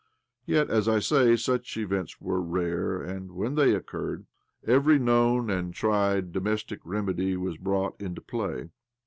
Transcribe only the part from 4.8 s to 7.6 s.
known and tried domestic remedy was